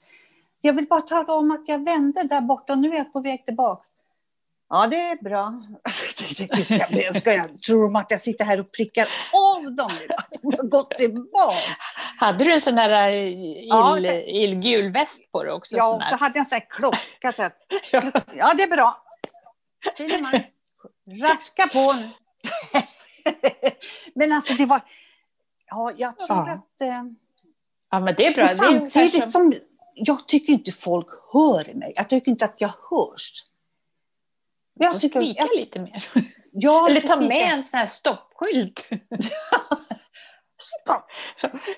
[0.60, 3.20] Jag vill bara tala om att jag vände där borta och nu är jag på
[3.20, 3.84] väg tillbaka.
[4.70, 5.62] Ja, det är bra.
[5.84, 8.72] Alltså, jag tänkte, "Gud, ska jag, ska jag, tror de att jag sitter här och
[8.72, 10.14] prickar av dem nu?
[10.14, 11.56] Att de har gått tillbaka?
[12.18, 13.14] Hade du en sån där eh,
[13.68, 15.76] Ja, ill, det- illgul väst på dig också?
[15.76, 17.32] Ja, och så hade jag en sån här klocka.
[17.32, 17.56] Så att,
[17.92, 18.02] Ja.
[18.36, 19.02] ja, det är bra.
[19.96, 20.40] Fineman,
[21.22, 22.08] raska på nu.
[24.14, 24.80] Men alltså, det var...
[25.70, 26.50] Ja, jag tror Ja.
[26.52, 26.80] att...
[26.80, 27.02] Eh,
[27.90, 28.44] ja, men det är bra.
[28.44, 29.54] Och Det är samtidigt som
[29.94, 31.92] jag tycker inte folk hör mig.
[31.96, 33.44] Jag tycker inte att jag hörs.
[34.74, 36.04] Jag får tycker, skrika jag, lite mer.
[36.52, 38.88] jag Eller ta med en sån här stoppskylt.
[40.60, 41.04] Stopp.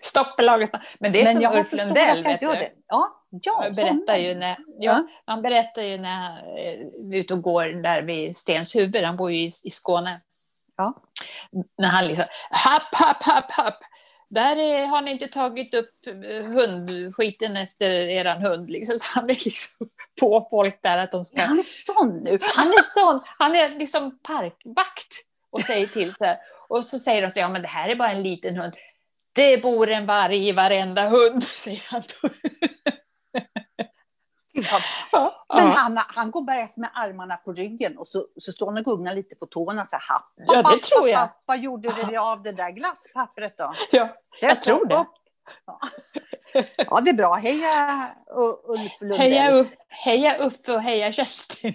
[0.01, 0.83] Stopp i Lagersta.
[1.01, 2.73] Men det är Men som jag har Ulf Lundell, jag vet det.
[2.89, 5.07] Ja, ja, Han berättar, ju när, ja, Ja.
[5.25, 9.39] han berättar ju när han är ute och går där vid Stenshuvud, han bor ju
[9.45, 10.21] i, i Skåne.
[10.77, 10.95] Ja.
[11.79, 13.79] När han liksom, happ, happ, happ, happ.
[14.31, 18.71] Där är, har ni inte tagit upp eh, hundskiten efter eran hund.
[18.71, 18.99] Liksom.
[18.99, 19.89] Så han är liksom
[20.21, 21.43] på folk där att de ska...
[21.43, 22.39] Han är sån nu.
[22.43, 25.13] Han är sån, han är liksom parkvakt
[25.51, 26.39] och säger till så här.
[26.69, 28.75] Och så säger de att ja, men det här är bara en liten hund.
[29.33, 32.03] Det bor en varg i varenda hund, säger han
[35.13, 35.73] Ja, Men ja.
[35.77, 39.15] han, han går bara med armarna på ryggen och så, så står han och gungar
[39.15, 39.87] lite på tårna.
[39.87, 41.19] Så här, Ja, det tror jag.
[41.19, 41.43] happ.
[41.47, 43.73] Vad gjorde du av det där glasspappret då?
[43.91, 44.09] ja.
[44.41, 45.05] Jag Sätt tror det.
[45.67, 45.81] Ja.
[46.77, 47.35] ja, det är bra.
[47.35, 48.09] Heja
[48.69, 49.19] Ulf Lundell.
[49.19, 51.73] Heja, Uff, heja Uffe och heja Kerstin.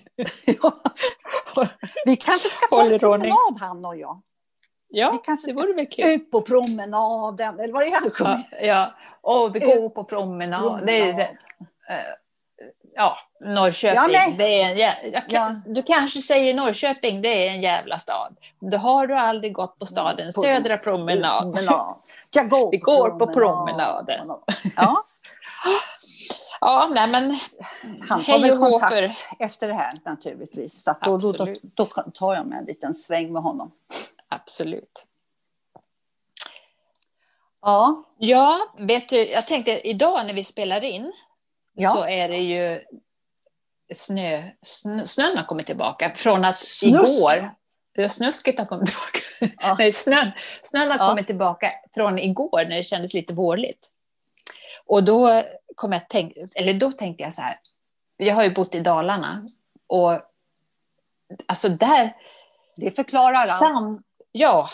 [2.05, 4.21] Vi kanske ska ta en promenad han och jag.
[4.89, 6.05] Vi Ja, kanske det vore väl kul.
[6.05, 8.65] ut på promenaden, eller vad är det han Ja, sjunger?
[8.67, 8.91] ja.
[9.21, 10.85] Och vi går på promenad.
[10.85, 11.23] Det, är- det,
[11.89, 11.97] eh,
[12.95, 13.95] ja, Norrköping.
[13.95, 17.99] Ja, men- det är en, jä- kan, Du kanske säger Norrköping, det är en jävla
[17.99, 18.35] stad.
[18.71, 20.31] Då har du aldrig gått på staden.
[20.35, 21.41] På- Södra promenad.
[21.53, 21.95] promenad.
[22.35, 24.31] Jag går Vi går på promenaden.
[24.77, 25.03] Ja,
[26.61, 27.37] Ja, nej men
[28.09, 29.11] han hej väl kontakt för...
[29.39, 30.83] efter det här naturligtvis.
[30.83, 33.71] Så då, då, då, då tar jag mig en liten sväng med honom.
[34.29, 35.05] Absolut.
[37.61, 41.13] Ja, Ja, vet du, jag tänkte idag när vi spelar in
[41.75, 41.89] Ja.
[41.89, 42.81] så är det ju
[43.95, 46.83] snö, snö, snön har kommit tillbaka från att Snusk.
[46.83, 47.49] igår,
[48.09, 49.19] snusket har kommit tillbaka.
[49.67, 49.75] Ja.
[49.79, 50.31] Nej, snön,
[50.63, 51.09] snön har Ja.
[51.09, 53.91] kommit tillbaka från igår när det kändes lite vårligt.
[54.85, 55.43] Och då
[55.75, 57.59] kom jag tänk, eller då tänkte jag så här,
[58.17, 59.47] jag har ju bott i Dalarna
[59.87, 60.19] och
[61.45, 62.15] alltså där
[62.75, 63.59] det förklarar allt.
[63.59, 64.69] Sam, ja.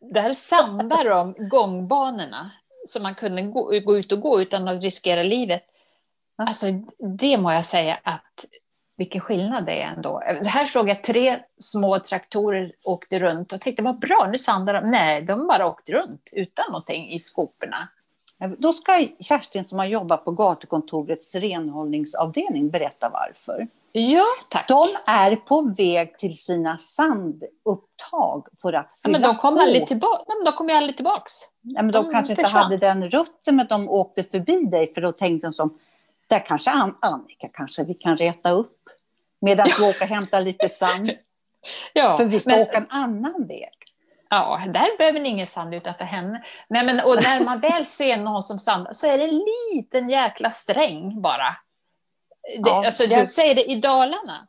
[0.00, 2.50] där sandar de gångbanorna
[2.84, 5.64] så man kunde gå, gå ut och gå utan att riskera livet.
[6.36, 6.66] Alltså,
[7.18, 8.44] det må jag säga att
[8.96, 10.20] vilken skillnad det är ändå.
[10.46, 14.90] Här såg jag tre små traktorer åkte runt och tänkte vad bra, nu sandar de.
[14.90, 17.76] Nej, de bara åkte runt utan någonting i skoporna.
[18.58, 23.68] Då ska Kerstin som har jobbat på gatukontorets renhållningsavdelning berätta varför.
[23.96, 24.68] Ja, tack.
[24.68, 29.60] De är på väg till sina sandupptag för att fylla ja, men de kom på.
[29.60, 30.24] aldrig tillbaka.
[30.28, 31.32] Nej, men de kom ju aldrig tillbaks.
[31.62, 32.62] Ja, men de, De kanske inte försvann.
[32.62, 35.78] hade den rutten, men de åkte förbi dig för då tänkte de som,
[36.28, 38.78] där kanske An- Annika kanske vi kan reta upp
[39.40, 41.10] medan vi åker och hämtar lite sand.
[41.92, 43.74] Ja, För vi ska men, åka en annan väg.
[44.30, 46.44] ja, där behöver ni ingen sand utanför henne.
[46.68, 49.40] Nej, men, och när man väl ser någon som sandar så är det en
[49.74, 51.56] liten jäkla sträng bara.
[52.44, 54.46] Det, Ja, alltså, jag säger det, i Dalarna,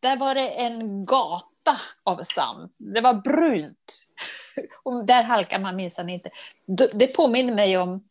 [0.00, 2.70] där var det en gata av sand.
[2.76, 4.06] Det var brunt.
[4.82, 6.30] Och där halkar man minsann inte.
[6.66, 8.04] Det- påminner mig om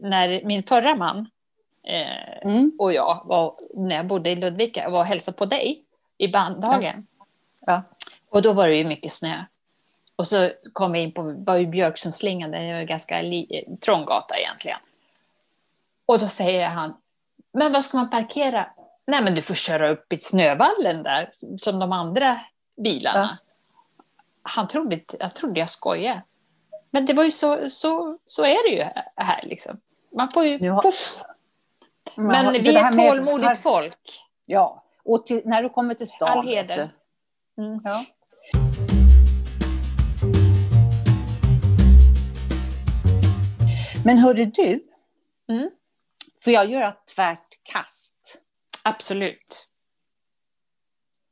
[0.00, 1.30] när min förra man
[1.86, 2.72] eh, Mm.
[2.78, 5.84] och jag var, när jag bodde i Ludvika, var och hälsade på dig
[6.18, 7.06] i bandhagen.
[7.66, 7.82] Ja.
[8.30, 9.44] Och då var det ju mycket snö.
[10.16, 14.04] Och så kom vi in på var ju Björksundsslingan, det är en ganska li, trång
[14.04, 14.78] gata egentligen.
[16.06, 16.94] Och då säger han,
[17.52, 18.66] men var ska man parkera?
[19.06, 22.40] Nej men du får köra upp i snövallen där, som de andra
[22.76, 23.38] bilarna.
[24.42, 26.22] Han trodde, jag trodde jag skojade.
[26.90, 28.82] Men det var ju så, så, så är det ju
[29.16, 29.80] här liksom.
[30.16, 30.58] Man får ju...
[30.58, 30.82] Nu har-.
[32.16, 34.24] Men det vi är med- tålmodigt folk.
[34.46, 36.28] Ja, och till, när du kommer till stan.
[36.28, 36.90] All heder.
[37.58, 37.80] Mm.
[37.84, 38.00] Ja.
[44.04, 44.84] Men hörde du,
[45.50, 45.70] Mm.
[46.48, 48.14] Får jag göra tvärt kast?
[48.82, 49.68] Absolut.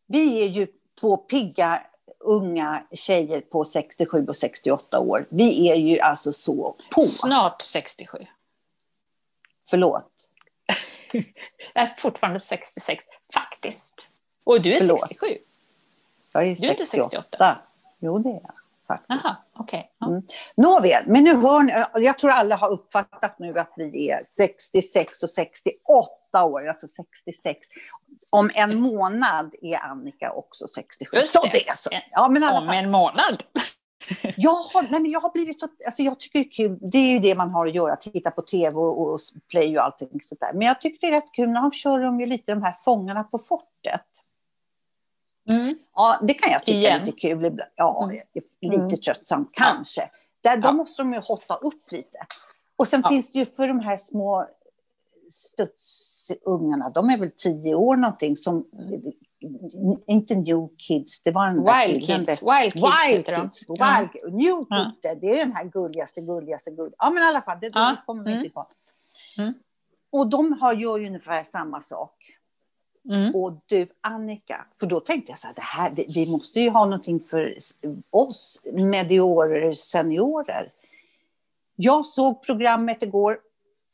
[0.06, 0.66] Vi är ju
[1.00, 1.82] två pigga
[2.18, 5.26] unga tjejer på 67 och 68 år.
[5.30, 7.00] Vi är ju alltså så på.
[7.00, 8.18] Snart 67.
[9.70, 10.28] Förlåt.
[11.74, 14.10] Jag är fortfarande 66, faktiskt.
[14.44, 15.00] Och du är Förlåt.
[15.00, 15.38] 67?
[16.32, 17.10] Jag är Du är inte 68.
[17.10, 17.58] 68?
[17.98, 18.55] Jo, det är jag.
[18.86, 19.20] Faktiskt.
[19.24, 19.90] Jaha, okej.
[19.98, 20.06] Ja.
[20.06, 20.22] Mm.
[20.56, 25.22] Nåväl, men nu hör ni, jag tror alla har uppfattat nu att vi är 66
[25.22, 27.68] och 68 år, alltså 66.
[28.30, 31.16] Om en månad är Annika också 67.
[31.16, 31.50] Just så det.
[31.52, 31.90] det är så.
[32.10, 33.42] Ja, men Om en månad.
[34.36, 36.98] Jag har, nej, men jag har blivit så, alltså jag tycker det är kul, det
[36.98, 39.20] är ju det man har att göra, titta på tv och, och
[39.50, 40.52] play och allting sånt där.
[40.52, 42.76] Men jag tycker det är rätt kul, när de kör de ju lite de här
[42.84, 44.06] Fångarna på fortet.
[45.50, 45.74] Mm.
[45.94, 47.00] Ja, det kan jag tycka Igen.
[47.00, 47.70] är lite kul ibland.
[47.76, 48.16] Ja, Mm.
[48.60, 48.90] lite Mm.
[48.90, 50.10] tröttsamt kanske.
[50.40, 50.72] Där, då Ja.
[50.72, 52.18] måste de ju hotta upp lite.
[52.76, 53.08] Och sen Ja.
[53.08, 54.46] finns det ju för de här små
[55.28, 58.64] studsungarna, de är väl tio år någonting, som
[60.06, 62.42] inte New Kids, det var den där Wild killen Kids.
[62.42, 63.42] Wild Kids Wild heter de.
[63.42, 64.08] Kids, Ja.
[64.22, 64.84] Wild, New Ja.
[64.84, 66.94] Kids, det, det är den här gulligaste, gulligaste, gulligaste.
[66.98, 67.96] Ja, men i alla fall, det, det Ja.
[68.06, 68.44] kommer vi Mm.
[68.44, 68.66] inte på.
[69.38, 69.54] Mm.
[70.12, 72.14] Och de har, gör ju ungefär samma sak.
[73.10, 73.34] Mm.
[73.34, 76.70] Och du, Annika, för då tänkte jag så här, det här vi, vi måste ju
[76.70, 77.58] ha någonting för
[78.10, 80.72] oss mediorer, seniorer.
[81.76, 83.38] Jag såg programmet igår.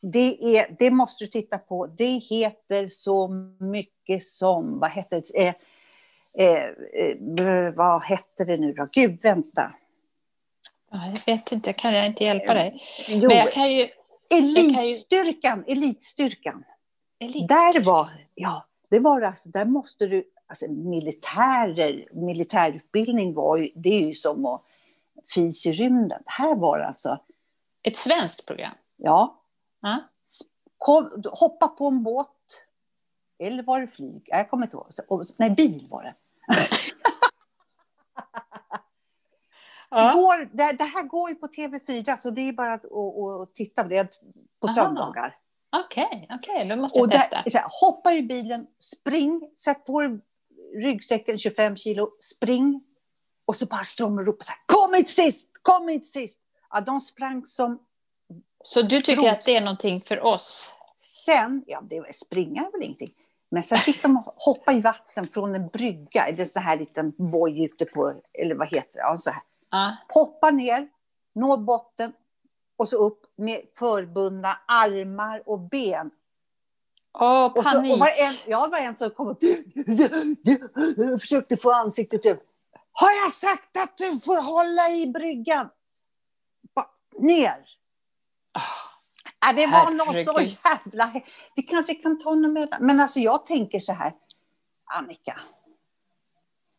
[0.03, 1.87] Det, är, det måste du titta på.
[1.87, 3.29] Det heter så
[3.61, 5.47] mycket som, vad heter det?
[5.47, 5.55] Eh,
[6.39, 8.89] eh, eh, vad hette det nu då?
[8.93, 9.73] Gud, vänta.
[10.91, 12.83] Ja, Jag vet inte, kan jag inte hjälpa dig?
[13.09, 13.87] Jo, Men jag kan ju...
[13.87, 16.65] kan ju- elitstyrkan, elitstyrkan.
[17.21, 17.49] Elit.
[17.49, 23.89] Där var, ja, det var alltså, där måste du, alltså militärer, militärutbildning var ju, det
[23.89, 24.63] är ju som att
[25.35, 26.23] fis i rymden.
[26.27, 27.19] Här var det alltså,
[27.83, 28.73] Ett svenskt program.
[28.97, 29.43] ja,
[29.81, 29.99] Ja.
[30.79, 32.29] kom, hoppa på en båt,
[33.39, 34.23] eller var det flyg?
[34.27, 34.77] Jag kommer inte
[35.09, 35.27] ihåg.
[35.37, 36.15] Nej, bil var det.
[39.95, 43.23] Det, går, det, det här går ju på TV4, så det är bara att och,
[43.41, 44.21] och titta på det
[44.61, 44.75] på Aha.
[44.75, 45.37] söndagar.
[45.77, 47.43] Okej, okej, då måste jag Och där, testa.
[47.51, 50.19] så här, hoppa ur bilen, spring, sätt på dig
[50.83, 52.85] ryggsäcken 25 kilo, spring.
[53.45, 56.41] Och så bara strömmar upp och så här, kom hit sist, kom hit sist.
[56.71, 57.79] Ja, de sprang som,
[58.65, 59.33] Så du tycker Trot.
[59.33, 60.73] att det är någonting för oss?
[61.25, 63.13] sen, ja det var springa är väl ingenting.
[63.51, 67.65] Men sen fick de hoppa i vatten från en brygga, eller så här liten boj
[67.65, 69.43] ute på, eller vad heter det, ja, så här.
[69.71, 69.97] Ja.
[70.09, 70.89] Hoppa ner,
[71.35, 72.13] nå botten
[72.83, 76.11] och så upp med förbundna armar och ben.
[77.19, 77.93] Åh, Och, så, panik.
[77.93, 79.39] och var en, ja, var en som kom och
[81.21, 82.43] försökte få ansiktet upp.
[82.93, 85.69] Har jag sagt att du får hålla i bryggan?
[86.75, 86.85] Ba,
[87.19, 87.65] ner.
[88.53, 88.61] Ah,
[89.47, 90.59] Ja, det var något så Herregud.
[90.65, 91.21] jävla...
[91.57, 92.77] Vi kanske kan ta något med.
[92.81, 94.15] Men alltså jag tänker så här,
[94.85, 95.41] Annika.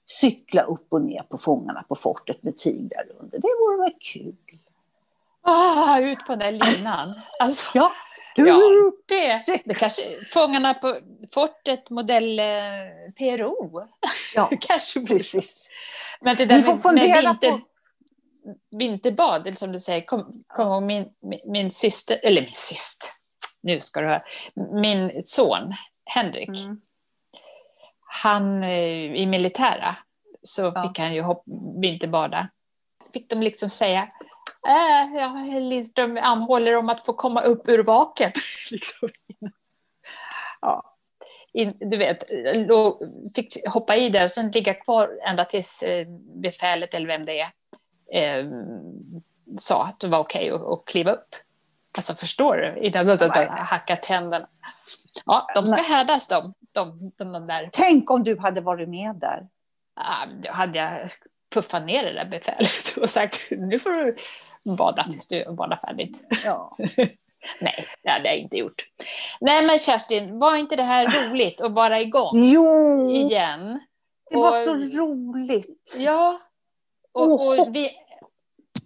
[0.06, 3.38] Cykla upp och ner på Fångarna på fortet med tigrar under.
[3.42, 4.36] Det vore väl kul.
[5.46, 7.08] Ah, ut på den där linan.
[7.40, 7.92] Alltså, Ja.
[8.36, 8.60] ja,
[9.08, 10.02] det, det kanske
[10.34, 11.00] Fångarna på
[11.34, 12.46] fortet modell eh,
[13.18, 13.88] PRO.
[14.36, 15.70] ja kanske precis.
[16.22, 17.62] Men det där Vi får med, fundera med vinter, på-
[18.78, 23.10] vinterbad, som du säger, kom, kom ihåg min, min, min syster, eller min syster,
[23.62, 24.24] nu ska du höra,
[24.82, 25.74] min son
[26.06, 26.82] Henrik, Mm.
[28.24, 29.96] han eh, i militära
[30.44, 30.84] så Ja.
[30.88, 31.44] fick han ju hopp,
[31.82, 32.50] vinterbada.
[33.14, 34.08] Fick de liksom säga,
[34.68, 38.34] äh, ja, Lindström anhåller om att få komma upp ur vaket.
[38.72, 39.10] liksom.
[40.62, 40.90] ja.
[41.54, 42.24] In, du vet,
[43.36, 47.40] fick hoppa i där och sen ligga kvar ända tills eh, befälet eller vem det
[47.40, 47.52] är
[48.14, 48.46] eh,
[49.58, 51.36] sa att det var okej att, att kliva upp.
[51.98, 52.80] Alltså förstår du?
[52.88, 54.48] Innan de, de, de hackar tänderna.
[55.26, 57.70] Ja, de ska härdas de, de, de, de där.
[57.74, 59.48] Tänk om du hade varit med där.
[59.96, 61.10] Ah, då hade jag
[61.54, 64.16] puffat ner det där befälet och sagt nu får du
[64.76, 66.26] bada tills du badar färdigt.
[66.46, 66.78] Ja.
[67.62, 68.84] Nej, det hade jag inte gjort.
[69.42, 73.80] Nej men Kerstin, var inte det här roligt att vara igång Jo, igen?
[74.32, 75.96] det var Och- så roligt.
[75.98, 76.40] Ja,
[77.14, 77.90] och, Och och vi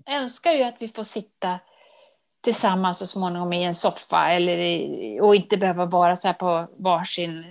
[0.09, 1.59] önskar ju att vi får sitta
[2.43, 6.67] tillsammans så småningom i en soffa eller i, och inte behöva vara så här på
[6.79, 7.45] varsin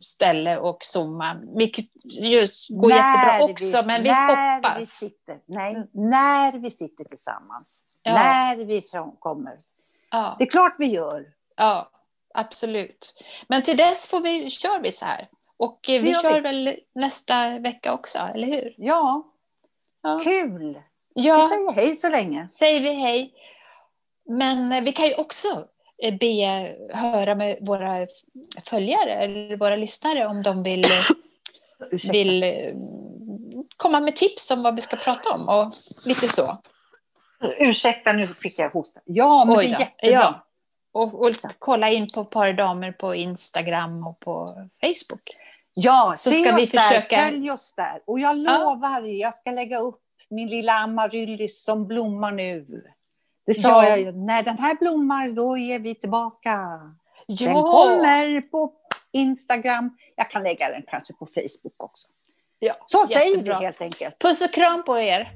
[0.00, 4.80] ställe och zooma, vilket just går jättebra också, men vi när hoppas.
[4.80, 7.80] Vi sitter, nej, när vi sitter tillsammans.
[8.02, 8.14] Ja.
[8.14, 8.82] När vi
[9.18, 9.58] kommer.
[10.10, 11.26] Ja, Det är klart vi gör.
[11.56, 11.90] ja,
[12.34, 13.14] absolut.
[13.48, 15.28] Men till dess får vi, kör vi så här.
[15.56, 16.40] Och eh, vi gör kör vi.
[16.40, 18.74] väl nästa vecka också, eller hur?
[18.76, 19.32] Ja,
[20.02, 20.20] Ja.
[20.24, 20.82] kul.
[21.14, 21.48] Vi ja.
[21.48, 22.48] säger hej så länge.
[22.48, 23.34] säger vi hej.
[24.28, 25.64] Men eh, vi kan ju också
[26.20, 28.06] be höra med våra
[28.64, 30.86] följare eller våra lyssnare om de vill,
[32.12, 32.50] vill eh,
[33.76, 35.70] komma med tips om vad vi ska prata om och
[36.06, 36.58] lite så.
[37.58, 39.00] Ursäkta, nu fick jag hosta.
[39.04, 40.20] Ja, men Oj det är jättebra.
[40.20, 40.42] Ja.
[40.92, 41.28] Och, och
[41.58, 44.46] kolla in på Par damer på Instagram och på
[44.80, 45.36] Facebook.
[45.74, 48.00] Ja, Så ska oss vi försöka- där, följ oss där.
[48.06, 48.58] Och jag Ja.
[48.58, 52.66] lovar, jag ska lägga upp min lilla amaryllis som blommar nu.
[53.46, 53.88] Det sa Ja.
[53.88, 56.56] jag ju, när den här blommar då ger vi tillbaka.
[57.28, 58.72] Den Ja, kommer på
[59.12, 59.90] Instagram.
[60.16, 62.08] Jag kan lägga den kanske på Facebook också.
[62.58, 62.74] ja.
[62.86, 63.54] Så säger vi jättebra.
[63.58, 64.18] helt enkelt.
[64.18, 65.28] Puss och kram på er.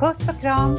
[0.00, 0.76] Puss och kram.